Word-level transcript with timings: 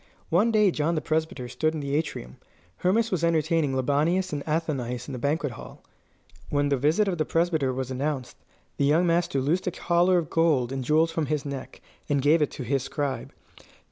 One 0.29 0.51
day 0.51 0.71
John 0.71 0.95
the 0.95 0.99
Presbyter 0.99 1.47
stood 1.47 1.75
in 1.75 1.79
the 1.79 1.95
atrium. 1.95 2.37
Hermas 2.77 3.11
was 3.11 3.23
entertaining 3.23 3.75
Libanius 3.75 4.33
and 4.33 4.43
Athenais 4.47 5.07
in 5.07 5.13
the 5.13 5.19
banquet 5.19 5.51
hall. 5.51 5.83
When 6.49 6.69
the 6.69 6.75
visit 6.75 7.07
of 7.07 7.19
the 7.19 7.23
Presbyter 7.23 7.71
was 7.71 7.91
announced, 7.91 8.37
the 8.77 8.85
young 8.85 9.05
master 9.05 9.39
loosed 9.39 9.67
a 9.67 9.71
collar 9.71 10.17
of 10.17 10.31
gold 10.31 10.71
and 10.71 10.83
jewels 10.83 11.11
from 11.11 11.27
his 11.27 11.45
neck, 11.45 11.81
and 12.09 12.19
gave 12.19 12.41
it 12.41 12.49
to 12.49 12.63
his 12.63 12.81
scribe. 12.81 13.31